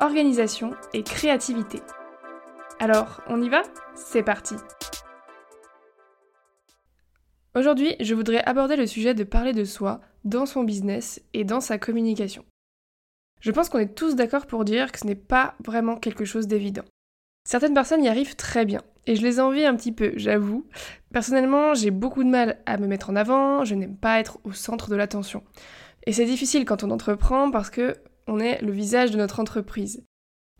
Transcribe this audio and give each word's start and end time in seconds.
organisation 0.00 0.74
et 0.92 1.02
créativité. 1.02 1.80
Alors, 2.80 3.20
on 3.28 3.40
y 3.42 3.48
va? 3.48 3.62
C'est 3.94 4.22
parti 4.22 4.54
Aujourd'hui, 7.54 7.94
je 8.00 8.14
voudrais 8.14 8.42
aborder 8.44 8.76
le 8.76 8.86
sujet 8.86 9.14
de 9.14 9.24
parler 9.24 9.52
de 9.52 9.64
soi 9.64 10.00
dans 10.24 10.46
son 10.46 10.64
business 10.64 11.22
et 11.32 11.44
dans 11.44 11.60
sa 11.60 11.78
communication. 11.78 12.44
Je 13.40 13.52
pense 13.52 13.68
qu'on 13.68 13.78
est 13.78 13.94
tous 13.94 14.16
d'accord 14.16 14.46
pour 14.46 14.64
dire 14.64 14.90
que 14.90 14.98
ce 14.98 15.06
n'est 15.06 15.14
pas 15.14 15.54
vraiment 15.64 15.96
quelque 15.96 16.24
chose 16.24 16.48
d'évident. 16.48 16.84
Certaines 17.46 17.74
personnes 17.74 18.02
y 18.02 18.08
arrivent 18.08 18.36
très 18.36 18.64
bien, 18.64 18.80
et 19.06 19.16
je 19.16 19.22
les 19.22 19.38
envie 19.38 19.66
un 19.66 19.76
petit 19.76 19.92
peu, 19.92 20.12
j'avoue. 20.16 20.66
Personnellement, 21.12 21.74
j'ai 21.74 21.90
beaucoup 21.90 22.24
de 22.24 22.30
mal 22.30 22.58
à 22.66 22.78
me 22.78 22.86
mettre 22.86 23.10
en 23.10 23.16
avant, 23.16 23.64
je 23.64 23.74
n'aime 23.74 23.96
pas 23.96 24.18
être 24.18 24.38
au 24.44 24.52
centre 24.52 24.88
de 24.88 24.96
l'attention. 24.96 25.44
Et 26.06 26.12
c'est 26.12 26.24
difficile 26.24 26.64
quand 26.64 26.82
on 26.82 26.90
entreprend 26.90 27.50
parce 27.50 27.70
que 27.70 27.94
on 28.26 28.40
est 28.40 28.60
le 28.62 28.72
visage 28.72 29.10
de 29.10 29.16
notre 29.16 29.40
entreprise. 29.40 30.04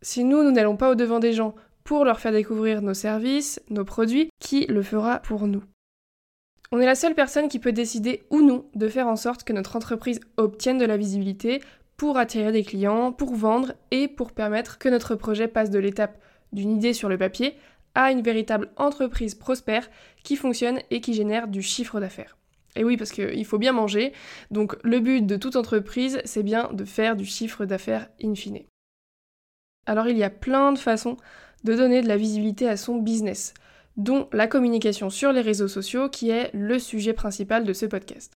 Si 0.02 0.24
nous, 0.24 0.42
nous 0.42 0.50
n'allons 0.50 0.77
pas 0.77 0.91
au 0.91 0.95
devant 0.95 1.18
des 1.18 1.32
gens 1.32 1.55
pour 1.84 2.05
leur 2.05 2.20
faire 2.20 2.33
découvrir 2.33 2.83
nos 2.83 2.94
services, 2.94 3.61
nos 3.69 3.84
produits, 3.84 4.30
qui 4.41 4.66
le 4.66 4.83
fera 4.83 5.20
pour 5.20 5.47
nous? 5.47 5.62
On 6.72 6.80
est 6.80 6.86
la 6.86 6.94
seule 6.94 7.14
personne 7.14 7.48
qui 7.48 7.58
peut 7.58 7.72
décider 7.72 8.24
ou 8.30 8.41
non 8.41 8.66
de 8.74 8.89
faire 8.89 9.06
en 9.06 9.16
sorte 9.16 9.44
que 9.44 9.52
notre 9.52 9.77
entreprise 9.77 10.20
obtienne 10.36 10.78
de 10.78 10.84
la 10.84 10.97
visibilité 10.97 11.62
pour 11.97 12.19
attirer 12.19 12.52
des 12.52 12.64
clients, 12.64 13.12
pour 13.12 13.34
vendre 13.34 13.74
et 13.91 14.08
pour 14.08 14.33
permettre 14.33 14.78
que 14.78 14.89
notre 14.89 15.14
projet 15.14 15.46
passe 15.46 15.70
de 15.70 15.78
l'étape 15.78 16.19
d'une 16.52 16.72
idée 16.72 16.92
sur 16.92 17.08
le 17.08 17.19
papier 17.19 17.55
à 17.94 18.11
une 18.11 18.22
véritable 18.22 18.70
entreprise 18.77 19.34
prospère 19.34 19.89
qui 20.24 20.36
fonctionne 20.36 20.80
et 20.91 21.00
qui 21.00 21.14
génère 21.14 21.46
du 21.46 21.62
chiffre 21.62 22.00
d'affaires. 22.00 22.36
Et 22.77 22.84
oui, 22.84 22.97
parce 22.97 23.12
qu'il 23.12 23.44
faut 23.44 23.58
bien 23.58 23.72
manger, 23.72 24.12
donc 24.50 24.77
le 24.83 25.00
but 25.00 25.25
de 25.25 25.36
toute 25.36 25.56
entreprise, 25.56 26.20
c'est 26.25 26.42
bien 26.42 26.70
de 26.72 26.84
faire 26.84 27.17
du 27.17 27.25
chiffre 27.25 27.64
d'affaires 27.64 28.08
in 28.22 28.34
fine. 28.34 28.64
Alors 29.86 30.08
il 30.08 30.17
y 30.17 30.25
a 30.25 30.30
plein 30.30 30.72
de 30.72 30.78
façons 30.78 31.17
de 31.62 31.75
donner 31.75 32.02
de 32.02 32.08
la 32.08 32.17
visibilité 32.17 32.69
à 32.69 32.77
son 32.77 32.97
business 32.98 33.55
dont 33.97 34.28
la 34.33 34.48
communication 34.48 35.08
sur 35.08 35.33
les 35.33 35.41
réseaux 35.41 35.69
sociaux 35.69 36.08
qui 36.08 36.30
est 36.30 36.50
le 36.52 36.78
sujet 36.78 37.12
principal 37.12 37.64
de 37.64 37.72
ce 37.72 37.86
podcast. 37.86 38.33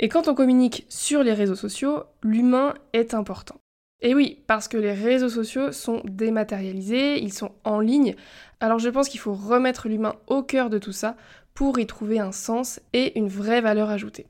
Et 0.00 0.08
quand 0.08 0.28
on 0.28 0.34
communique 0.34 0.86
sur 0.88 1.22
les 1.22 1.34
réseaux 1.34 1.54
sociaux, 1.54 2.04
l'humain 2.22 2.74
est 2.92 3.14
important. 3.14 3.56
Et 4.00 4.14
oui, 4.14 4.42
parce 4.46 4.68
que 4.68 4.76
les 4.76 4.92
réseaux 4.92 5.28
sociaux 5.28 5.72
sont 5.72 6.02
dématérialisés, 6.04 7.20
ils 7.20 7.32
sont 7.32 7.52
en 7.64 7.80
ligne, 7.80 8.14
alors 8.60 8.78
je 8.78 8.88
pense 8.88 9.08
qu'il 9.08 9.18
faut 9.18 9.34
remettre 9.34 9.88
l'humain 9.88 10.14
au 10.28 10.42
cœur 10.42 10.70
de 10.70 10.78
tout 10.78 10.92
ça 10.92 11.16
pour 11.58 11.80
y 11.80 11.88
trouver 11.88 12.20
un 12.20 12.30
sens 12.30 12.78
et 12.92 13.18
une 13.18 13.26
vraie 13.26 13.60
valeur 13.60 13.90
ajoutée. 13.90 14.28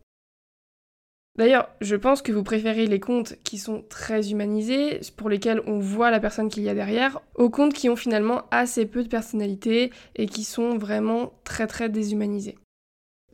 D'ailleurs, 1.37 1.69
je 1.83 1.95
pense 1.95 2.23
que 2.23 2.33
vous 2.33 2.43
préférez 2.43 2.87
les 2.87 3.01
comptes 3.01 3.35
qui 3.45 3.59
sont 3.59 3.85
très 3.91 4.31
humanisés, 4.31 5.01
pour 5.15 5.29
lesquels 5.29 5.61
on 5.67 5.79
voit 5.79 6.11
la 6.11 6.21
personne 6.21 6.49
qu'il 6.49 6.63
y 6.63 6.71
a 6.71 6.75
derrière, 6.75 7.21
aux 7.35 7.51
comptes 7.51 7.75
qui 7.75 7.91
ont 7.91 7.97
finalement 7.97 8.45
assez 8.51 8.87
peu 8.87 9.03
de 9.03 9.09
personnalité 9.09 9.93
et 10.17 10.25
qui 10.25 10.43
sont 10.43 10.79
vraiment 10.79 11.35
très 11.45 11.67
très 11.67 11.91
déshumanisés. 11.91 12.57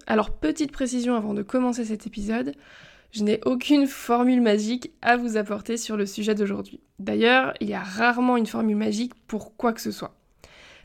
Alors, 0.09 0.33
petite 0.33 0.73
précision 0.73 1.15
avant 1.15 1.33
de 1.33 1.43
commencer 1.43 1.85
cet 1.85 2.05
épisode, 2.05 2.53
je 3.13 3.23
n'ai 3.23 3.39
aucune 3.45 3.87
formule 3.87 4.43
magique 4.43 4.91
à 5.03 5.17
vous 5.17 5.37
apporter 5.37 5.77
sur 5.77 5.97
le 5.97 6.07
sujet 6.07 6.35
d'aujourd'hui. 6.35 6.81
D'ailleurs, 6.99 7.55
il 7.61 7.69
y 7.69 7.75
a 7.75 7.81
rarement 7.85 8.37
une 8.37 8.47
formule 8.47 8.75
magique 8.75 9.15
pour 9.29 9.57
quoi 9.57 9.73
que 9.73 9.81
ce 9.81 9.93
soit. 9.93 10.17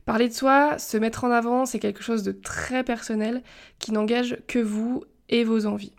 Parler 0.06 0.28
de 0.28 0.34
soi, 0.34 0.78
se 0.80 0.98
mettre 0.98 1.24
en 1.24 1.32
avant, 1.32 1.66
c'est 1.66 1.80
quelque 1.80 2.04
chose 2.04 2.24
de 2.24 2.32
très 2.32 2.84
personnel 2.84 3.44
qui 3.80 3.92
n'engage 3.92 4.38
que 4.48 4.60
vous 4.60 5.04
et 5.30 5.44
vos 5.44 5.66
envies. 5.66 5.94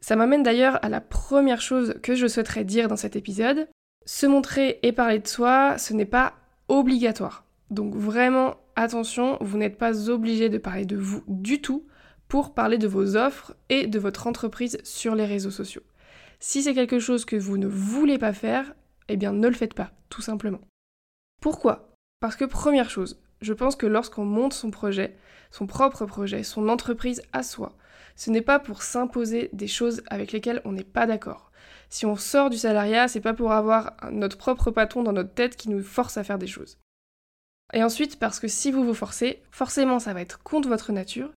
Ça 0.00 0.16
m'amène 0.16 0.42
d'ailleurs 0.42 0.78
à 0.84 0.88
la 0.88 1.00
première 1.00 1.60
chose 1.60 1.94
que 2.02 2.14
je 2.14 2.26
souhaiterais 2.26 2.64
dire 2.64 2.88
dans 2.88 2.96
cet 2.96 3.16
épisode. 3.16 3.68
Se 4.06 4.26
montrer 4.26 4.78
et 4.82 4.92
parler 4.92 5.18
de 5.18 5.26
soi, 5.26 5.76
ce 5.78 5.92
n'est 5.92 6.04
pas 6.04 6.34
obligatoire. 6.68 7.44
Donc 7.70 7.94
vraiment, 7.94 8.56
attention, 8.76 9.38
vous 9.40 9.58
n'êtes 9.58 9.76
pas 9.76 10.08
obligé 10.08 10.48
de 10.48 10.58
parler 10.58 10.84
de 10.84 10.96
vous 10.96 11.22
du 11.26 11.60
tout 11.60 11.86
pour 12.28 12.54
parler 12.54 12.78
de 12.78 12.86
vos 12.86 13.16
offres 13.16 13.56
et 13.68 13.86
de 13.86 13.98
votre 13.98 14.26
entreprise 14.26 14.78
sur 14.84 15.14
les 15.14 15.26
réseaux 15.26 15.50
sociaux. 15.50 15.82
Si 16.40 16.62
c'est 16.62 16.74
quelque 16.74 17.00
chose 17.00 17.24
que 17.24 17.36
vous 17.36 17.58
ne 17.58 17.66
voulez 17.66 18.18
pas 18.18 18.32
faire, 18.32 18.74
eh 19.08 19.16
bien 19.16 19.32
ne 19.32 19.48
le 19.48 19.54
faites 19.54 19.74
pas, 19.74 19.92
tout 20.08 20.22
simplement. 20.22 20.60
Pourquoi? 21.40 21.87
Parce 22.20 22.36
que 22.36 22.44
première 22.44 22.90
chose, 22.90 23.20
je 23.40 23.52
pense 23.52 23.76
que 23.76 23.86
lorsqu'on 23.86 24.24
monte 24.24 24.52
son 24.52 24.70
projet, 24.70 25.16
son 25.50 25.66
propre 25.66 26.04
projet, 26.04 26.42
son 26.42 26.68
entreprise 26.68 27.22
à 27.32 27.42
soi, 27.42 27.76
ce 28.16 28.30
n'est 28.30 28.42
pas 28.42 28.58
pour 28.58 28.82
s'imposer 28.82 29.50
des 29.52 29.68
choses 29.68 30.02
avec 30.08 30.32
lesquelles 30.32 30.60
on 30.64 30.72
n'est 30.72 30.82
pas 30.82 31.06
d'accord. 31.06 31.52
Si 31.88 32.04
on 32.04 32.16
sort 32.16 32.50
du 32.50 32.58
salariat, 32.58 33.08
c'est 33.08 33.20
pas 33.20 33.34
pour 33.34 33.52
avoir 33.52 33.96
notre 34.10 34.36
propre 34.36 34.70
patron 34.70 35.02
dans 35.02 35.12
notre 35.12 35.32
tête 35.32 35.56
qui 35.56 35.70
nous 35.70 35.82
force 35.82 36.16
à 36.16 36.24
faire 36.24 36.38
des 36.38 36.46
choses. 36.46 36.78
Et 37.72 37.82
ensuite, 37.82 38.18
parce 38.18 38.40
que 38.40 38.48
si 38.48 38.72
vous 38.72 38.84
vous 38.84 38.94
forcez, 38.94 39.42
forcément 39.50 39.98
ça 39.98 40.12
va 40.12 40.20
être 40.20 40.42
contre 40.42 40.68
votre 40.68 40.90
nature, 40.90 41.30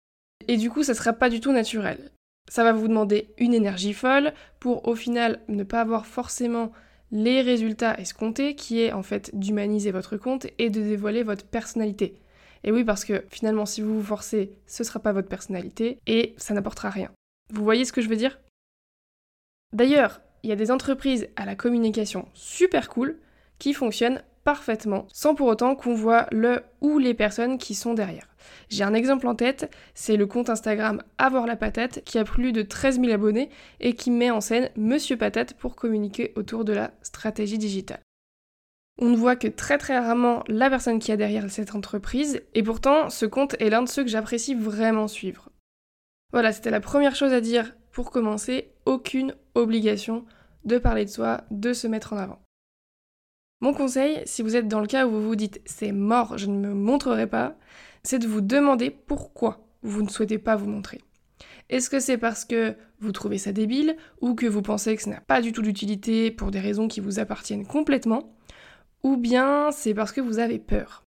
et 0.47 0.57
du 0.57 0.69
coup 0.69 0.83
ça 0.83 0.93
sera 0.93 1.13
pas 1.13 1.29
du 1.29 1.41
tout 1.41 1.51
naturel. 1.51 2.11
Ça 2.49 2.63
va 2.63 2.71
vous 2.71 2.87
demander 2.87 3.33
une 3.37 3.53
énergie 3.53 3.93
folle 3.93 4.33
pour 4.59 4.87
au 4.87 4.95
final 4.95 5.41
ne 5.49 5.63
pas 5.63 5.81
avoir 5.81 6.07
forcément 6.07 6.71
les 7.11 7.41
résultats 7.41 7.99
escomptés, 7.99 8.55
qui 8.55 8.81
est 8.81 8.91
en 8.91 9.03
fait 9.03 9.31
d'humaniser 9.33 9.91
votre 9.91 10.17
compte 10.17 10.47
et 10.57 10.69
de 10.69 10.81
dévoiler 10.81 11.23
votre 11.23 11.45
personnalité. 11.45 12.21
Et 12.63 12.71
oui, 12.71 12.83
parce 12.83 13.05
que 13.05 13.23
finalement, 13.29 13.65
si 13.65 13.81
vous 13.81 13.95
vous 13.95 14.05
forcez, 14.05 14.57
ce 14.67 14.83
ne 14.83 14.87
sera 14.87 14.99
pas 14.99 15.13
votre 15.13 15.29
personnalité 15.29 15.99
et 16.07 16.35
ça 16.37 16.53
n'apportera 16.53 16.89
rien. 16.89 17.11
Vous 17.53 17.63
voyez 17.63 17.85
ce 17.85 17.93
que 17.93 18.01
je 18.01 18.09
veux 18.09 18.15
dire? 18.15 18.39
D'ailleurs, 19.73 20.21
il 20.43 20.49
y 20.49 20.53
a 20.53 20.57
des 20.57 20.71
entreprises 20.71 21.29
à 21.35 21.45
la 21.45 21.55
communication 21.55 22.27
super 22.33 22.89
cool 22.89 23.19
qui 23.59 23.73
fonctionnent 23.73 24.21
parfaitement 24.43 25.05
sans 25.11 25.35
pour 25.35 25.47
autant 25.47 25.75
qu'on 25.75 25.93
voit 25.93 26.27
le 26.31 26.61
ou 26.81 26.97
les 26.97 27.13
personnes 27.13 27.57
qui 27.57 27.75
sont 27.75 27.93
derrière. 27.93 28.27
J'ai 28.69 28.83
un 28.83 28.93
exemple 28.93 29.27
en 29.27 29.35
tête, 29.35 29.73
c'est 29.93 30.17
le 30.17 30.27
compte 30.27 30.49
Instagram 30.49 31.01
Avoir 31.17 31.45
la 31.45 31.55
patate 31.55 32.03
qui 32.03 32.17
a 32.17 32.23
plus 32.23 32.51
de 32.51 32.61
13 32.61 32.99
000 32.99 33.11
abonnés 33.11 33.49
et 33.79 33.93
qui 33.93 34.11
met 34.11 34.31
en 34.31 34.41
scène 34.41 34.69
Monsieur 34.75 35.17
Patate 35.17 35.53
pour 35.53 35.75
communiquer 35.75 36.33
autour 36.35 36.65
de 36.65 36.73
la 36.73 36.91
stratégie 37.01 37.57
digitale. 37.57 38.01
On 39.01 39.09
ne 39.09 39.15
voit 39.15 39.37
que 39.37 39.47
très 39.47 39.77
très 39.77 39.97
rarement 39.97 40.43
la 40.47 40.69
personne 40.69 40.99
qui 40.99 41.11
a 41.11 41.17
derrière 41.17 41.49
cette 41.49 41.73
entreprise, 41.73 42.41
et 42.53 42.63
pourtant 42.63 43.09
ce 43.09 43.25
compte 43.25 43.55
est 43.61 43.69
l'un 43.69 43.81
de 43.81 43.87
ceux 43.87 44.03
que 44.03 44.09
j'apprécie 44.09 44.55
vraiment 44.55 45.07
suivre. 45.07 45.49
Voilà, 46.33 46.51
c'était 46.51 46.69
la 46.69 46.81
première 46.81 47.15
chose 47.15 47.33
à 47.33 47.41
dire 47.41 47.73
pour 47.91 48.11
commencer, 48.11 48.71
aucune 48.85 49.35
obligation 49.55 50.25
de 50.65 50.77
parler 50.77 51.05
de 51.05 51.09
soi, 51.09 51.41
de 51.49 51.73
se 51.73 51.87
mettre 51.87 52.13
en 52.13 52.17
avant. 52.17 52.39
Mon 53.61 53.73
conseil, 53.73 54.21
si 54.25 54.41
vous 54.41 54.55
êtes 54.55 54.69
dans 54.69 54.79
le 54.79 54.87
cas 54.87 55.05
où 55.05 55.11
vous 55.11 55.27
vous 55.27 55.35
dites 55.35 55.61
c'est 55.65 55.91
mort, 55.91 56.37
je 56.37 56.47
ne 56.47 56.57
me 56.57 56.73
montrerai 56.73 57.27
pas, 57.27 57.57
c'est 58.03 58.19
de 58.19 58.27
vous 58.27 58.41
demander 58.41 58.89
pourquoi 58.89 59.67
vous 59.81 60.01
ne 60.01 60.09
souhaitez 60.09 60.37
pas 60.37 60.55
vous 60.55 60.69
montrer. 60.69 61.01
Est-ce 61.69 61.89
que 61.89 61.99
c'est 61.99 62.17
parce 62.17 62.45
que 62.45 62.75
vous 62.99 63.11
trouvez 63.11 63.37
ça 63.37 63.51
débile 63.51 63.97
ou 64.21 64.33
que 64.33 64.45
vous 64.45 64.61
pensez 64.61 64.95
que 64.95 65.03
ça 65.03 65.09
n'a 65.09 65.21
pas 65.21 65.41
du 65.41 65.51
tout 65.51 65.61
d'utilité 65.61 66.31
pour 66.31 66.51
des 66.51 66.59
raisons 66.59 66.87
qui 66.87 66.99
vous 66.99 67.19
appartiennent 67.19 67.65
complètement 67.65 68.33
ou 69.03 69.17
bien 69.17 69.71
c'est 69.71 69.93
parce 69.93 70.11
que 70.11 70.21
vous 70.21 70.39
avez 70.39 70.59
peur? 70.59 71.03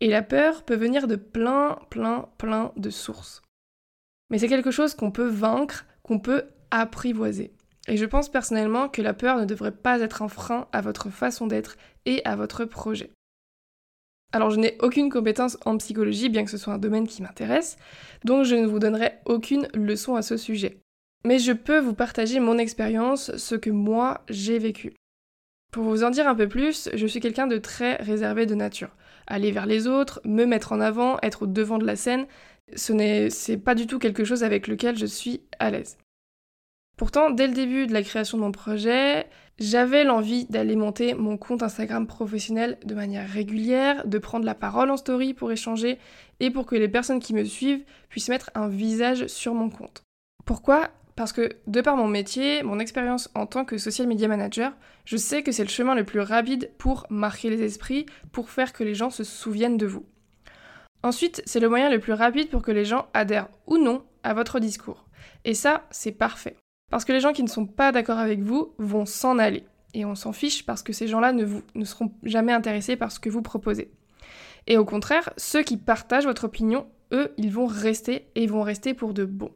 Et 0.00 0.08
la 0.08 0.22
peur 0.22 0.62
peut 0.62 0.76
venir 0.76 1.06
de 1.06 1.16
plein, 1.16 1.78
plein, 1.90 2.28
plein 2.36 2.72
de 2.76 2.90
sources. 2.90 3.42
Mais 4.30 4.38
c'est 4.38 4.48
quelque 4.48 4.70
chose 4.70 4.94
qu'on 4.94 5.10
peut 5.10 5.28
vaincre, 5.28 5.86
qu'on 6.02 6.18
peut 6.18 6.44
apprivoiser. 6.70 7.55
Et 7.88 7.96
je 7.96 8.04
pense 8.04 8.28
personnellement 8.28 8.88
que 8.88 9.02
la 9.02 9.14
peur 9.14 9.38
ne 9.38 9.44
devrait 9.44 9.72
pas 9.72 10.00
être 10.00 10.22
un 10.22 10.28
frein 10.28 10.68
à 10.72 10.80
votre 10.80 11.10
façon 11.10 11.46
d'être 11.46 11.76
et 12.04 12.20
à 12.24 12.36
votre 12.36 12.64
projet. 12.64 13.12
Alors 14.32 14.50
je 14.50 14.58
n'ai 14.58 14.76
aucune 14.80 15.08
compétence 15.08 15.56
en 15.64 15.76
psychologie, 15.78 16.28
bien 16.28 16.44
que 16.44 16.50
ce 16.50 16.58
soit 16.58 16.74
un 16.74 16.78
domaine 16.78 17.06
qui 17.06 17.22
m'intéresse, 17.22 17.78
donc 18.24 18.44
je 18.44 18.56
ne 18.56 18.66
vous 18.66 18.80
donnerai 18.80 19.12
aucune 19.24 19.68
leçon 19.72 20.16
à 20.16 20.22
ce 20.22 20.36
sujet. 20.36 20.78
Mais 21.24 21.38
je 21.38 21.52
peux 21.52 21.78
vous 21.78 21.94
partager 21.94 22.40
mon 22.40 22.58
expérience, 22.58 23.34
ce 23.36 23.54
que 23.54 23.70
moi 23.70 24.24
j'ai 24.28 24.58
vécu. 24.58 24.94
Pour 25.72 25.84
vous 25.84 26.04
en 26.04 26.10
dire 26.10 26.28
un 26.28 26.34
peu 26.34 26.48
plus, 26.48 26.88
je 26.92 27.06
suis 27.06 27.20
quelqu'un 27.20 27.46
de 27.46 27.58
très 27.58 27.96
réservé 27.96 28.46
de 28.46 28.54
nature. 28.54 28.90
Aller 29.26 29.52
vers 29.52 29.66
les 29.66 29.86
autres, 29.86 30.20
me 30.24 30.44
mettre 30.44 30.72
en 30.72 30.80
avant, 30.80 31.18
être 31.22 31.42
au 31.42 31.46
devant 31.46 31.78
de 31.78 31.86
la 31.86 31.96
scène, 31.96 32.26
ce 32.74 32.92
n'est 32.92 33.56
pas 33.58 33.74
du 33.74 33.86
tout 33.86 33.98
quelque 33.98 34.24
chose 34.24 34.44
avec 34.44 34.66
lequel 34.68 34.96
je 34.98 35.06
suis 35.06 35.42
à 35.58 35.70
l'aise. 35.70 35.98
Pourtant, 36.96 37.28
dès 37.28 37.46
le 37.46 37.52
début 37.52 37.86
de 37.86 37.92
la 37.92 38.02
création 38.02 38.38
de 38.38 38.42
mon 38.42 38.52
projet, 38.52 39.26
j'avais 39.58 40.02
l'envie 40.02 40.46
d'alimenter 40.46 41.12
mon 41.12 41.36
compte 41.36 41.62
Instagram 41.62 42.06
professionnel 42.06 42.78
de 42.86 42.94
manière 42.94 43.28
régulière, 43.28 44.06
de 44.06 44.16
prendre 44.16 44.46
la 44.46 44.54
parole 44.54 44.90
en 44.90 44.96
story 44.96 45.34
pour 45.34 45.52
échanger 45.52 45.98
et 46.40 46.50
pour 46.50 46.64
que 46.64 46.74
les 46.74 46.88
personnes 46.88 47.20
qui 47.20 47.34
me 47.34 47.44
suivent 47.44 47.84
puissent 48.08 48.30
mettre 48.30 48.50
un 48.54 48.68
visage 48.68 49.26
sur 49.26 49.52
mon 49.52 49.68
compte. 49.68 50.04
Pourquoi? 50.46 50.88
Parce 51.16 51.32
que 51.32 51.50
de 51.66 51.80
par 51.82 51.96
mon 51.96 52.08
métier, 52.08 52.62
mon 52.62 52.78
expérience 52.78 53.30
en 53.34 53.44
tant 53.44 53.66
que 53.66 53.76
social 53.76 54.06
media 54.06 54.28
manager, 54.28 54.72
je 55.04 55.18
sais 55.18 55.42
que 55.42 55.52
c'est 55.52 55.64
le 55.64 55.68
chemin 55.68 55.94
le 55.94 56.04
plus 56.04 56.20
rapide 56.20 56.70
pour 56.78 57.06
marquer 57.10 57.50
les 57.50 57.62
esprits, 57.62 58.06
pour 58.32 58.48
faire 58.48 58.72
que 58.72 58.84
les 58.84 58.94
gens 58.94 59.10
se 59.10 59.24
souviennent 59.24 59.78
de 59.78 59.86
vous. 59.86 60.06
Ensuite, 61.02 61.42
c'est 61.44 61.60
le 61.60 61.68
moyen 61.68 61.90
le 61.90 62.00
plus 62.00 62.14
rapide 62.14 62.48
pour 62.48 62.62
que 62.62 62.72
les 62.72 62.86
gens 62.86 63.06
adhèrent 63.12 63.48
ou 63.66 63.76
non 63.76 64.02
à 64.22 64.32
votre 64.32 64.60
discours. 64.60 65.06
Et 65.44 65.54
ça, 65.54 65.86
c'est 65.90 66.12
parfait. 66.12 66.56
Parce 66.90 67.04
que 67.04 67.12
les 67.12 67.20
gens 67.20 67.32
qui 67.32 67.42
ne 67.42 67.48
sont 67.48 67.66
pas 67.66 67.92
d'accord 67.92 68.18
avec 68.18 68.40
vous 68.40 68.74
vont 68.78 69.06
s'en 69.06 69.38
aller. 69.38 69.64
Et 69.94 70.04
on 70.04 70.14
s'en 70.14 70.32
fiche 70.32 70.66
parce 70.66 70.82
que 70.82 70.92
ces 70.92 71.08
gens-là 71.08 71.32
ne, 71.32 71.84
seront 71.84 72.12
jamais 72.22 72.52
intéressés 72.52 72.96
par 72.96 73.10
ce 73.10 73.18
que 73.18 73.30
vous 73.30 73.42
proposez. 73.42 73.90
Et 74.66 74.78
au 74.78 74.84
contraire, 74.84 75.30
ceux 75.36 75.62
qui 75.62 75.76
partagent 75.76 76.26
votre 76.26 76.44
opinion, 76.44 76.86
eux, 77.12 77.32
ils 77.36 77.50
vont 77.52 77.66
rester 77.66 78.28
et 78.34 78.42
ils 78.42 78.50
vont 78.50 78.62
rester 78.62 78.94
pour 78.94 79.14
de 79.14 79.24
bon. 79.24 79.50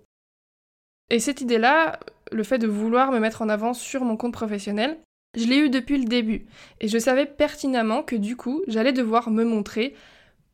Et 1.10 1.18
cette 1.18 1.40
idée-là, 1.40 1.98
le 2.32 2.42
fait 2.42 2.58
de 2.58 2.68
vouloir 2.68 3.10
me 3.10 3.18
mettre 3.18 3.42
en 3.42 3.48
avant 3.48 3.74
sur 3.74 4.04
mon 4.04 4.16
compte 4.16 4.32
professionnel, 4.32 4.98
je 5.36 5.46
l'ai 5.46 5.58
eu 5.58 5.70
depuis 5.70 5.98
le 5.98 6.08
début. 6.08 6.46
Et 6.80 6.88
je 6.88 6.98
savais 6.98 7.26
pertinemment 7.26 8.02
que 8.02 8.16
du 8.16 8.36
coup, 8.36 8.62
j'allais 8.66 8.92
devoir 8.92 9.30
me 9.30 9.44
montrer, 9.44 9.94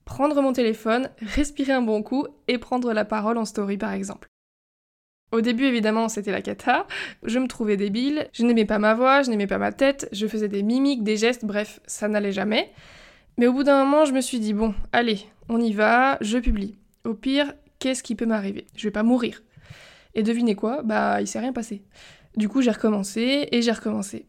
prendre 0.05 0.40
mon 0.43 0.52
téléphone, 0.52 1.11
respirer 1.20 1.73
un 1.73 1.82
bon 1.82 2.02
coup 2.02 2.26
et 2.49 2.58
prendre 2.58 2.93
la 2.93 3.05
parole 3.05 3.38
en 3.38 3.44
story 3.44 3.78
par 3.78 3.93
exemple. 3.93 4.28
Au 5.32 5.40
début, 5.40 5.64
évidemment, 5.64 6.08
c'était 6.08 6.32
la 6.32 6.40
cata. 6.40 6.87
Je 7.25 7.38
me 7.38 7.49
trouvais 7.49 7.76
débile, 7.76 8.28
je 8.32 8.44
n'aimais 8.44 8.64
pas 8.64 8.78
ma 8.78 8.94
voix, 8.94 9.23
je 9.23 9.31
n'aimais 9.31 9.46
pas 9.46 9.58
ma 9.58 9.73
tête, 9.73 10.08
je 10.12 10.26
faisais 10.26 10.49
des 10.49 10.62
mimiques, 10.62 11.02
des 11.02 11.17
gestes, 11.17 11.44
bref, 11.44 11.81
ça 11.87 12.08
n'allait 12.08 12.32
jamais. 12.32 12.70
Mais 13.37 13.46
au 13.46 13.52
bout 13.52 13.64
d'un 13.64 13.84
moment, 13.84 14.05
je 14.05 14.12
me 14.12 14.20
suis 14.20 14.38
dit, 14.38 14.52
bon, 14.52 14.75
allez, 14.93 15.20
on 15.49 15.61
y 15.61 15.73
va, 15.73 16.17
je 16.20 16.38
publie. 16.38 16.76
Au 17.05 17.14
pire, 17.14 17.55
qu'est-ce 17.78 18.02
qui 18.02 18.14
peut 18.14 18.26
m'arriver? 18.26 18.67
Je 18.76 18.84
vais 18.84 18.93
pas 18.93 19.02
mourir. 19.02 19.43
Et 20.14 20.23
devinez 20.23 20.55
quoi? 20.55 20.82
Bah, 20.82 21.20
il 21.20 21.26
s'est 21.26 21.40
rien 21.40 21.52
passé. 21.52 21.82
Du 22.37 22.49
coup, 22.49 22.62
j'ai 22.62 22.70
recommencé 22.70 23.49
et 23.50 23.62
j'ai 23.62 23.73
recommencé. 23.73 24.26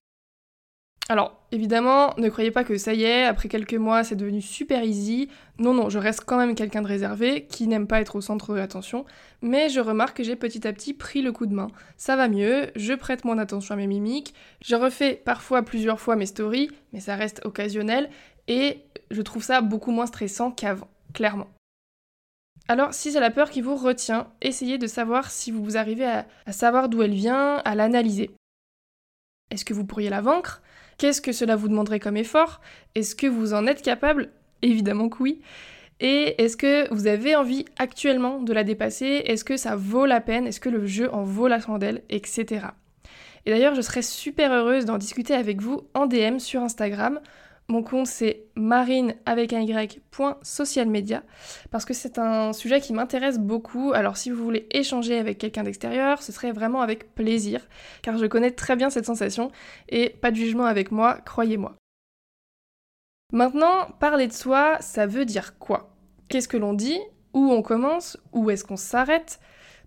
Alors, 1.09 1.42
évidemment, 1.54 2.13
ne 2.18 2.27
croyez 2.27 2.51
pas 2.51 2.65
que 2.65 2.77
ça 2.77 2.94
y 2.94 3.04
est, 3.04 3.24
après 3.24 3.48
quelques 3.48 3.75
mois, 3.75 4.04
c'est 4.04 4.18
devenu 4.18 4.42
super 4.42 4.83
easy. 4.83 5.30
Non, 5.57 5.74
non, 5.74 5.88
je 5.89 6.00
reste 6.00 6.25
quand 6.25 6.38
même 6.38 6.54
quelqu'un 6.54 6.81
de 6.81 6.88
réservé, 6.88 7.45
qui 7.45 7.68
n'aime 7.68 7.88
pas 7.88 8.01
être 8.01 8.18
au 8.18 8.21
centre 8.21 8.51
de 8.51 8.57
l'attention, 8.57 9.06
mais 9.42 9.69
je 9.69 9.80
remarque 9.80 10.18
que 10.18 10.24
j'ai 10.24 10.36
petit 10.36 10.68
à 10.68 10.74
petit 10.74 10.94
pris 10.94 11.21
le 11.21 11.31
coup 11.31 11.45
de 11.45 11.54
main. 11.54 11.68
Ça 11.95 12.18
va 12.18 12.27
mieux, 12.27 12.71
je 12.75 12.94
prête 12.94 13.24
moins 13.24 13.38
attention 13.38 13.74
à 13.74 13.77
mes 13.77 13.88
mimiques, 13.88 14.33
je 14.62 14.75
refais 14.75 15.13
parfois 15.13 15.63
plusieurs 15.63 16.01
fois 16.01 16.18
mes 16.18 16.25
stories, 16.25 16.69
mais 16.92 17.00
ça 17.00 17.15
reste 17.15 17.42
occasionnel, 17.45 18.09
et 18.50 18.81
je 19.09 19.21
trouve 19.21 19.44
ça 19.44 19.62
beaucoup 19.62 19.92
moins 19.92 20.07
stressant 20.07 20.51
qu'avant, 20.51 20.89
clairement. 21.13 21.48
Alors, 22.68 22.94
si 22.94 23.13
c'est 23.13 23.21
la 23.21 23.31
peur 23.31 23.50
qui 23.50 23.62
vous 23.62 23.77
retient, 23.77 24.27
essayez 24.42 24.77
de 24.77 24.88
savoir 24.88 25.31
si 25.31 25.51
vous 25.51 25.77
arrivez 25.77 26.06
à, 26.06 26.27
à 26.45 26.51
savoir 26.51 26.89
d'où 26.89 27.01
elle 27.01 27.13
vient, 27.13 27.62
à 27.63 27.75
l'analyser. 27.75 28.31
Est-ce 29.51 29.65
que 29.65 29.73
vous 29.73 29.85
pourriez 29.85 30.09
la 30.09 30.21
vaincre? 30.21 30.61
Qu'est-ce 30.97 31.21
que 31.21 31.31
cela 31.31 31.55
vous 31.55 31.67
demanderait 31.67 31.99
comme 31.99 32.17
effort? 32.17 32.61
Est-ce 32.95 33.15
que 33.15 33.27
vous 33.27 33.53
en 33.53 33.67
êtes 33.67 33.81
capable? 33.81 34.29
Évidemment 34.61 35.09
que 35.09 35.21
oui. 35.21 35.41
Et 35.99 36.41
est-ce 36.44 36.57
que 36.57 36.94
vous 36.94 37.07
avez 37.07 37.35
envie 37.35 37.65
actuellement 37.77 38.41
de 38.41 38.53
la 38.53 38.63
dépasser? 38.63 39.23
Est-ce 39.25 39.44
que 39.44 39.57
ça 39.57 39.75
vaut 39.75 40.05
la 40.05 40.21
peine? 40.21 40.45
Est-ce 40.45 40.59
que 40.59 40.69
le 40.69 40.85
jeu 40.85 41.11
en 41.13 41.23
vaut 41.23 41.47
la 41.47 41.59
chandelle? 41.59 42.03
Etc. 42.09 42.65
Et 43.45 43.51
d'ailleurs, 43.51 43.75
je 43.75 43.81
serais 43.81 44.01
super 44.01 44.51
heureuse 44.51 44.85
d'en 44.85 44.97
discuter 44.97 45.33
avec 45.33 45.61
vous 45.61 45.88
en 45.94 46.05
DM 46.05 46.38
sur 46.39 46.61
Instagram. 46.61 47.19
Mon 47.69 47.83
compte 47.83 48.07
c'est 48.07 48.45
marine 48.55 49.15
avec 49.25 49.51
un 49.51 49.59
y 49.59 50.01
social 50.41 50.87
media 50.87 51.23
parce 51.69 51.83
que 51.83 51.93
c'est 51.93 52.17
un 52.17 52.53
sujet 52.53 52.79
qui 52.79 52.93
m'intéresse 52.93 53.39
beaucoup. 53.39 53.91
Alors 53.93 54.15
si 54.15 54.29
vous 54.29 54.41
voulez 54.41 54.67
échanger 54.71 55.19
avec 55.19 55.37
quelqu'un 55.37 55.63
d'extérieur, 55.63 56.21
ce 56.21 56.31
serait 56.31 56.53
vraiment 56.53 56.81
avec 56.81 57.13
plaisir 57.13 57.67
car 58.01 58.17
je 58.17 58.25
connais 58.25 58.51
très 58.51 58.77
bien 58.77 58.89
cette 58.89 59.05
sensation 59.05 59.51
et 59.89 60.09
pas 60.09 60.31
de 60.31 60.37
jugement 60.37 60.65
avec 60.65 60.91
moi, 60.91 61.19
croyez-moi. 61.25 61.75
Maintenant, 63.33 63.91
parler 63.99 64.27
de 64.27 64.33
soi, 64.33 64.77
ça 64.79 65.05
veut 65.05 65.25
dire 65.25 65.59
quoi? 65.59 65.93
Qu'est-ce 66.29 66.47
que 66.47 66.55
l'on 66.55 66.73
dit? 66.73 66.99
Où 67.33 67.51
on 67.51 67.61
commence? 67.61 68.17
Où 68.31 68.49
est-ce 68.49 68.63
qu'on 68.63 68.77
s'arrête? 68.77 69.41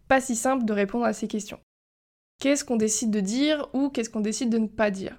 Pas 0.09 0.21
si 0.21 0.37
simple 0.37 0.67
de 0.67 0.73
répondre 0.75 1.07
à 1.07 1.15
ces 1.15 1.27
questions. 1.27 1.59
Qu'est-ce 2.39 2.65
qu'on 2.65 2.77
décide 2.77 3.11
de 3.11 3.21
dire? 3.21 3.69
Ou 3.73 3.89
qu'est-ce 3.89 4.11
qu'on 4.11 4.21
décide 4.21 4.51
de 4.51 4.59
ne 4.59 4.67
pas 4.67 4.91
dire? 4.91 5.17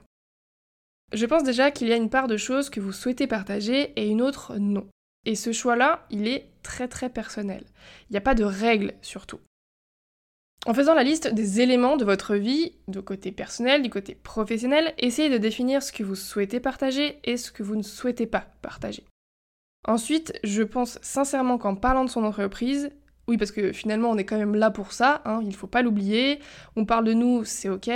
Je 1.13 1.25
pense 1.25 1.43
déjà 1.43 1.71
qu'il 1.71 1.87
y 1.87 1.93
a 1.93 1.97
une 1.97 2.09
part 2.09 2.27
de 2.27 2.37
choses 2.37 2.69
que 2.69 2.79
vous 2.79 2.91
souhaitez 2.91 3.27
partager 3.27 3.93
et 3.95 4.07
une 4.07 4.21
autre 4.21 4.57
non. 4.57 4.87
Et 5.25 5.35
ce 5.35 5.51
choix-là, 5.51 6.05
il 6.09 6.27
est 6.27 6.47
très 6.63 6.87
très 6.87 7.09
personnel. 7.09 7.63
Il 8.09 8.13
n'y 8.13 8.17
a 8.17 8.21
pas 8.21 8.35
de 8.35 8.43
règles 8.43 8.93
surtout. 9.01 9.39
En 10.67 10.73
faisant 10.75 10.93
la 10.93 11.03
liste 11.03 11.33
des 11.33 11.59
éléments 11.59 11.97
de 11.97 12.05
votre 12.05 12.35
vie, 12.35 12.73
du 12.87 13.01
côté 13.01 13.31
personnel, 13.31 13.81
du 13.81 13.89
côté 13.89 14.13
professionnel, 14.13 14.93
essayez 14.99 15.29
de 15.29 15.39
définir 15.39 15.81
ce 15.81 15.91
que 15.91 16.03
vous 16.03 16.15
souhaitez 16.15 16.59
partager 16.59 17.19
et 17.23 17.37
ce 17.37 17.51
que 17.51 17.63
vous 17.63 17.75
ne 17.75 17.81
souhaitez 17.81 18.27
pas 18.27 18.45
partager. 18.61 19.03
Ensuite, 19.87 20.39
je 20.43 20.61
pense 20.61 20.99
sincèrement 21.01 21.57
qu'en 21.57 21.75
parlant 21.75 22.05
de 22.05 22.09
son 22.11 22.23
entreprise, 22.23 22.91
oui, 23.31 23.37
parce 23.37 23.53
que 23.53 23.71
finalement, 23.71 24.09
on 24.09 24.17
est 24.17 24.25
quand 24.25 24.37
même 24.37 24.55
là 24.55 24.71
pour 24.71 24.91
ça, 24.91 25.21
hein, 25.23 25.39
il 25.41 25.47
ne 25.47 25.53
faut 25.53 25.65
pas 25.65 25.81
l'oublier. 25.81 26.39
On 26.75 26.83
parle 26.83 27.05
de 27.05 27.13
nous, 27.13 27.45
c'est 27.45 27.69
ok, 27.69 27.89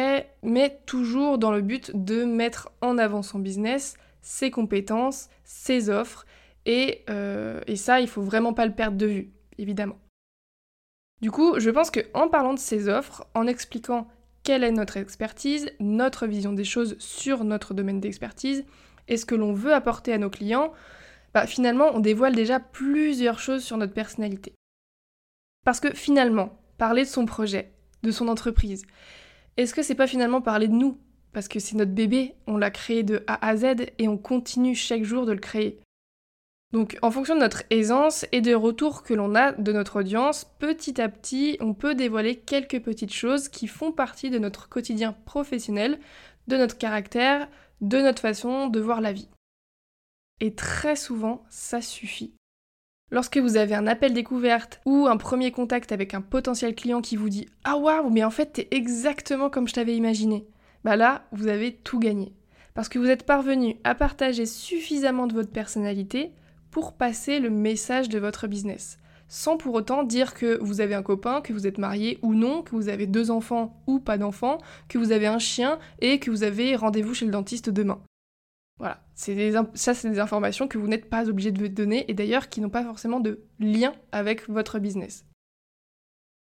mais 0.44 0.80
toujours 0.86 1.38
dans 1.38 1.52
le 1.52 1.60
but 1.60 1.92
de 1.94 2.24
mettre 2.24 2.70
en 2.80 2.98
avant 2.98 3.22
son 3.22 3.38
business, 3.38 3.96
ses 4.22 4.50
compétences, 4.50 5.28
ses 5.44 5.90
offres, 5.90 6.26
et, 6.66 7.04
euh, 7.10 7.60
et 7.68 7.76
ça, 7.76 8.00
il 8.00 8.08
faut 8.08 8.22
vraiment 8.22 8.54
pas 8.54 8.66
le 8.66 8.72
perdre 8.72 8.98
de 8.98 9.08
vue, 9.08 9.34
évidemment. 9.58 9.98
Du 11.22 11.32
coup, 11.32 11.60
je 11.60 11.70
pense 11.70 11.92
qu'en 11.92 12.30
parlant 12.30 12.54
de 12.54 12.60
ses 12.60 12.88
offres, 12.88 13.28
en 13.34 13.46
expliquant 13.46 14.08
quelle 14.44 14.64
est 14.64 14.72
notre 14.72 14.96
expertise, 14.96 15.70
notre 15.82 16.28
vision 16.28 16.54
des 16.54 16.64
choses 16.64 16.96
sur 16.98 17.44
notre 17.44 17.74
domaine 17.74 18.00
d'expertise, 18.00 18.64
et 19.10 19.18
ce 19.18 19.26
que 19.26 19.36
l'on 19.36 19.52
veut 19.52 19.74
apporter 19.74 20.14
à 20.14 20.18
nos 20.18 20.30
clients, 20.30 20.72
bah, 21.34 21.46
finalement, 21.46 21.90
on 21.94 22.00
dévoile 22.00 22.36
déjà 22.36 22.62
plusieurs 22.62 23.40
choses 23.40 23.66
sur 23.66 23.76
notre 23.76 23.94
personnalité. 23.94 24.55
Parce 25.66 25.82
que 25.82 25.94
finalement, 25.94 26.58
parler 26.78 27.04
de 27.04 27.10
son 27.10 27.26
projet, 27.26 27.74
de 28.04 28.12
son 28.12 28.30
entreprise, 28.30 28.86
est-ce 29.58 29.74
que 29.74 29.84
c'est 29.84 29.96
pas 29.96 30.08
finalement 30.08 30.42
parler 30.42 30.68
de 30.68 30.74
nous? 30.74 30.98
Parce 31.34 31.48
que 31.50 31.60
c'est 31.60 31.76
notre 31.76 31.92
bébé, 31.92 32.36
on 32.48 32.56
l'a 32.56 32.72
créé 32.72 33.04
de 33.04 33.24
A 33.28 33.46
à 33.46 33.58
Z 33.58 33.88
et 33.98 34.08
on 34.08 34.18
continue 34.18 34.76
chaque 34.76 35.04
jour 35.04 35.26
de 35.26 35.34
le 35.34 35.40
créer. 35.40 35.82
Donc 36.72 36.98
en 37.02 37.10
fonction 37.10 37.36
de 37.36 37.40
notre 37.40 37.64
aisance 37.72 38.26
et 38.32 38.42
des 38.42 38.54
retours 38.54 39.04
que 39.04 39.14
l'on 39.14 39.34
a 39.34 39.54
de 39.54 39.72
notre 39.72 40.00
audience, 40.00 40.46
petit 40.60 41.02
à 41.02 41.10
petit, 41.10 41.58
on 41.60 41.74
peut 41.74 41.96
dévoiler 41.96 42.36
quelques 42.38 42.82
petites 42.82 43.14
choses 43.14 43.50
qui 43.50 43.68
font 43.68 43.92
partie 43.92 44.30
de 44.30 44.40
notre 44.40 44.70
quotidien 44.70 45.14
professionnel, 45.26 46.00
de 46.48 46.58
notre 46.58 46.78
caractère, 46.78 47.48
de 47.82 48.00
notre 48.02 48.22
façon 48.22 48.68
de 48.68 48.80
voir 48.80 49.02
la 49.02 49.14
vie. 49.14 49.30
Et 50.42 50.54
très 50.54 50.96
souvent, 50.96 51.44
ça 51.50 51.82
suffit. 51.82 52.36
Lorsque 53.12 53.38
vous 53.38 53.56
avez 53.56 53.76
un 53.76 53.88
appel 53.88 54.14
découverte 54.14 54.82
ou 54.86 55.06
un 55.08 55.18
premier 55.18 55.52
contact 55.52 55.92
avec 55.92 56.14
un 56.14 56.22
potentiel 56.22 56.74
client 56.74 57.02
qui 57.02 57.16
vous 57.16 57.30
dit 57.30 57.48
Ah 57.64 57.78
waouh, 57.78 58.10
mais 58.10 58.24
en 58.24 58.32
fait 58.32 58.54
t'es 58.54 58.68
exactement 58.72 59.50
comme 59.50 59.68
je 59.68 59.74
t'avais 59.74 59.96
imaginé, 59.96 60.48
bah 60.84 60.96
là, 60.96 61.26
vous 61.32 61.48
avez 61.48 61.74
tout 61.74 62.00
gagné. 62.00 62.34
Parce 62.74 62.90
que 62.90 63.00
vous 63.00 63.10
êtes 63.10 63.26
parvenu 63.26 63.78
à 63.84 63.96
partager 63.96 64.46
suffisamment 64.46 65.28
de 65.28 65.34
votre 65.34 65.52
personnalité 65.52 66.32
pour 66.72 66.94
passer 66.94 67.40
le 67.40 67.50
message 67.50 68.10
de 68.10 68.20
votre 68.20 68.48
business. 68.48 68.98
Sans 69.28 69.56
pour 69.56 69.76
autant 69.76 70.04
dire 70.04 70.34
que 70.34 70.60
vous 70.62 70.82
avez 70.82 70.94
un 70.94 71.02
copain, 71.02 71.42
que 71.42 71.54
vous 71.54 71.68
êtes 71.68 71.78
marié 71.78 72.20
ou 72.22 72.34
non, 72.34 72.64
que 72.64 72.76
vous 72.76 72.90
avez 72.90 73.08
deux 73.08 73.32
enfants 73.32 73.82
ou 73.88 74.00
pas 74.00 74.18
d'enfants, 74.18 74.58
que 74.90 74.98
vous 74.98 75.12
avez 75.12 75.28
un 75.28 75.40
chien 75.40 75.80
et 76.00 76.20
que 76.20 76.30
vous 76.30 76.44
avez 76.44 76.76
rendez-vous 76.76 77.14
chez 77.14 77.26
le 77.26 77.32
dentiste 77.32 77.70
demain. 77.70 78.02
Voilà, 78.78 79.02
ça 79.16 79.94
c'est 79.94 80.10
des 80.10 80.20
informations 80.20 80.68
que 80.68 80.78
vous 80.78 80.88
n'êtes 80.88 81.10
pas 81.10 81.30
obligé 81.30 81.52
de 81.52 81.68
donner 81.68 82.10
et 82.10 82.14
d'ailleurs 82.14 82.50
qui 82.50 82.60
n'ont 82.60 82.70
pas 82.70 82.84
forcément 82.84 83.22
de 83.22 83.46
lien 83.60 83.94
avec 84.12 84.50
votre 84.50 84.80
business. 84.80 85.26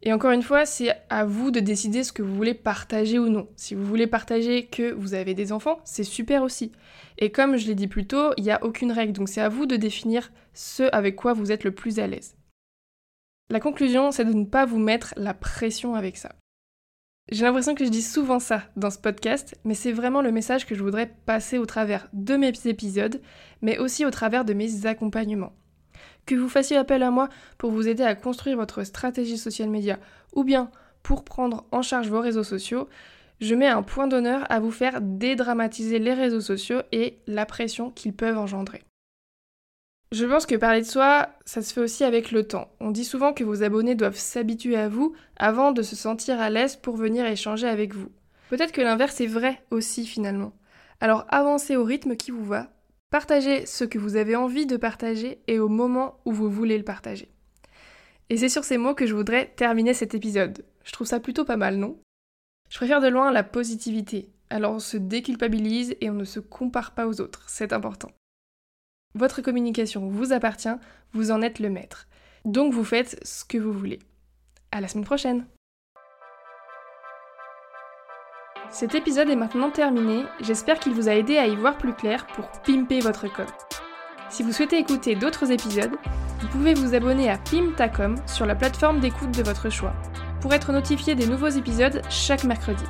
Et 0.02 0.12
encore 0.12 0.30
une 0.30 0.42
fois, 0.42 0.66
c'est 0.66 0.94
à 1.08 1.24
vous 1.24 1.50
de 1.50 1.60
décider 1.60 2.04
ce 2.04 2.12
que 2.12 2.22
vous 2.22 2.34
voulez 2.34 2.54
partager 2.54 3.18
ou 3.18 3.28
non. 3.28 3.48
Si 3.56 3.74
vous 3.74 3.84
voulez 3.84 4.06
partager 4.06 4.66
que 4.66 4.92
vous 4.92 5.14
avez 5.14 5.34
des 5.34 5.52
enfants, 5.52 5.80
c'est 5.84 6.04
super 6.04 6.42
aussi. 6.42 6.72
Et 7.18 7.32
comme 7.32 7.56
je 7.56 7.66
l'ai 7.66 7.74
dit 7.74 7.88
plus 7.88 8.06
tôt, 8.06 8.32
il 8.36 8.44
n'y 8.44 8.50
a 8.50 8.62
aucune 8.62 8.92
règle, 8.92 9.12
donc 9.12 9.28
c'est 9.28 9.40
à 9.40 9.48
vous 9.48 9.64
de 9.64 9.76
définir 9.76 10.30
ce 10.52 10.82
avec 10.94 11.16
quoi 11.16 11.32
vous 11.32 11.50
êtes 11.50 11.64
le 11.64 11.74
plus 11.74 11.98
à 11.98 12.06
l'aise. 12.06 12.36
La 13.48 13.60
conclusion, 13.60 14.10
c'est 14.10 14.24
de 14.24 14.32
ne 14.32 14.44
pas 14.44 14.66
vous 14.66 14.78
mettre 14.78 15.14
la 15.16 15.32
pression 15.32 15.94
avec 15.94 16.18
ça. 16.18 16.34
J'ai 17.28 17.44
l'impression 17.44 17.74
que 17.74 17.84
je 17.84 17.90
dis 17.90 18.02
souvent 18.02 18.38
ça 18.38 18.62
dans 18.76 18.90
ce 18.90 18.98
podcast, 18.98 19.56
mais 19.64 19.74
c'est 19.74 19.90
vraiment 19.90 20.22
le 20.22 20.30
message 20.30 20.64
que 20.64 20.76
je 20.76 20.82
voudrais 20.82 21.12
passer 21.26 21.58
au 21.58 21.66
travers 21.66 22.08
de 22.12 22.36
mes 22.36 22.52
épisodes, 22.66 23.20
mais 23.62 23.78
aussi 23.78 24.06
au 24.06 24.12
travers 24.12 24.44
de 24.44 24.54
mes 24.54 24.86
accompagnements. 24.86 25.52
Que 26.24 26.36
vous 26.36 26.48
fassiez 26.48 26.76
appel 26.76 27.02
à 27.02 27.10
moi 27.10 27.28
pour 27.58 27.72
vous 27.72 27.88
aider 27.88 28.04
à 28.04 28.14
construire 28.14 28.56
votre 28.56 28.84
stratégie 28.84 29.38
social 29.38 29.68
media, 29.68 29.98
ou 30.34 30.44
bien 30.44 30.70
pour 31.02 31.24
prendre 31.24 31.66
en 31.72 31.82
charge 31.82 32.08
vos 32.08 32.20
réseaux 32.20 32.44
sociaux, 32.44 32.88
je 33.40 33.56
mets 33.56 33.66
un 33.66 33.82
point 33.82 34.06
d'honneur 34.06 34.46
à 34.48 34.60
vous 34.60 34.70
faire 34.70 35.00
dédramatiser 35.00 35.98
les 35.98 36.14
réseaux 36.14 36.40
sociaux 36.40 36.82
et 36.92 37.18
la 37.26 37.44
pression 37.44 37.90
qu'ils 37.90 38.14
peuvent 38.14 38.38
engendrer. 38.38 38.82
Je 40.12 40.24
pense 40.24 40.46
que 40.46 40.54
parler 40.54 40.82
de 40.82 40.86
soi, 40.86 41.30
ça 41.44 41.62
se 41.62 41.72
fait 41.72 41.80
aussi 41.80 42.04
avec 42.04 42.30
le 42.30 42.46
temps. 42.46 42.70
On 42.78 42.92
dit 42.92 43.04
souvent 43.04 43.32
que 43.32 43.42
vos 43.42 43.64
abonnés 43.64 43.96
doivent 43.96 44.16
s'habituer 44.16 44.76
à 44.76 44.88
vous 44.88 45.14
avant 45.36 45.72
de 45.72 45.82
se 45.82 45.96
sentir 45.96 46.40
à 46.40 46.48
l'aise 46.48 46.76
pour 46.76 46.96
venir 46.96 47.26
échanger 47.26 47.66
avec 47.66 47.92
vous. 47.92 48.10
Peut-être 48.48 48.70
que 48.70 48.80
l'inverse 48.80 49.20
est 49.20 49.26
vrai 49.26 49.64
aussi 49.70 50.06
finalement. 50.06 50.52
Alors 51.00 51.26
avancez 51.28 51.74
au 51.74 51.82
rythme 51.82 52.16
qui 52.16 52.30
vous 52.30 52.44
va, 52.44 52.70
partagez 53.10 53.66
ce 53.66 53.82
que 53.82 53.98
vous 53.98 54.14
avez 54.14 54.36
envie 54.36 54.66
de 54.66 54.76
partager 54.76 55.40
et 55.48 55.58
au 55.58 55.68
moment 55.68 56.20
où 56.24 56.32
vous 56.32 56.50
voulez 56.50 56.78
le 56.78 56.84
partager. 56.84 57.28
Et 58.30 58.36
c'est 58.36 58.48
sur 58.48 58.62
ces 58.62 58.78
mots 58.78 58.94
que 58.94 59.06
je 59.06 59.14
voudrais 59.14 59.52
terminer 59.56 59.92
cet 59.92 60.14
épisode. 60.14 60.64
Je 60.84 60.92
trouve 60.92 61.06
ça 61.08 61.18
plutôt 61.18 61.44
pas 61.44 61.56
mal, 61.56 61.76
non? 61.76 61.98
Je 62.68 62.76
préfère 62.76 63.00
de 63.00 63.08
loin 63.08 63.32
la 63.32 63.42
positivité. 63.42 64.30
Alors 64.50 64.74
on 64.74 64.78
se 64.78 64.96
déculpabilise 64.96 65.96
et 66.00 66.10
on 66.10 66.14
ne 66.14 66.24
se 66.24 66.38
compare 66.38 66.92
pas 66.92 67.08
aux 67.08 67.20
autres, 67.20 67.42
c'est 67.48 67.72
important. 67.72 68.12
Votre 69.14 69.40
communication 69.40 70.08
vous 70.08 70.32
appartient, 70.32 70.76
vous 71.12 71.30
en 71.30 71.42
êtes 71.42 71.58
le 71.58 71.70
maître. 71.70 72.06
Donc 72.44 72.72
vous 72.72 72.84
faites 72.84 73.18
ce 73.26 73.44
que 73.44 73.58
vous 73.58 73.72
voulez. 73.72 73.98
À 74.72 74.80
la 74.80 74.88
semaine 74.88 75.04
prochaine 75.04 75.46
Cet 78.70 78.94
épisode 78.94 79.30
est 79.30 79.36
maintenant 79.36 79.70
terminé, 79.70 80.24
j'espère 80.40 80.78
qu'il 80.78 80.92
vous 80.92 81.08
a 81.08 81.14
aidé 81.14 81.38
à 81.38 81.46
y 81.46 81.56
voir 81.56 81.78
plus 81.78 81.94
clair 81.94 82.26
pour 82.26 82.50
pimper 82.62 83.00
votre 83.00 83.32
com. 83.32 83.46
Si 84.28 84.42
vous 84.42 84.52
souhaitez 84.52 84.78
écouter 84.78 85.14
d'autres 85.14 85.50
épisodes, 85.50 85.96
vous 86.40 86.48
pouvez 86.48 86.74
vous 86.74 86.94
abonner 86.94 87.30
à 87.30 87.38
Pimtacom 87.38 88.16
sur 88.26 88.44
la 88.44 88.54
plateforme 88.54 89.00
d'écoute 89.00 89.30
de 89.30 89.42
votre 89.42 89.70
choix, 89.70 89.94
pour 90.40 90.52
être 90.52 90.72
notifié 90.72 91.14
des 91.14 91.26
nouveaux 91.26 91.48
épisodes 91.48 92.02
chaque 92.10 92.44
mercredi. 92.44 92.84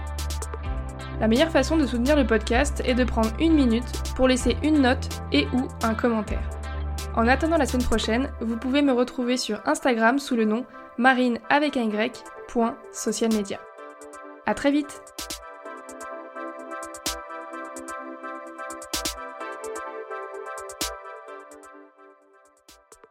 La 1.21 1.29
meilleure 1.29 1.51
façon 1.51 1.77
de 1.77 1.87
soutenir 1.87 2.15
le 2.15 2.27
podcast 2.27 2.83
est 2.85 2.95
de 2.95 3.05
prendre 3.05 3.31
une 3.41 3.55
minute 3.55 3.85
pour 4.17 4.29
laisser 4.29 4.57
une 4.63 4.83
note 4.83 5.09
et 5.33 5.47
ou 5.55 5.67
un 5.83 5.95
commentaire. 5.95 6.49
En 7.15 7.27
attendant 7.27 7.57
la 7.57 7.65
semaine 7.65 7.87
prochaine, 7.87 8.31
vous 8.41 8.59
pouvez 8.59 8.83
me 8.83 8.93
retrouver 8.93 9.39
sur 9.39 9.61
Instagram 9.67 10.19
sous 10.19 10.37
le 10.37 10.45
nom 10.45 10.67
marine 10.99 11.39
avec 11.49 11.79
un 11.79 11.85
y, 11.85 12.11
A 14.47 14.55
très 14.55 14.71
vite 14.71 15.03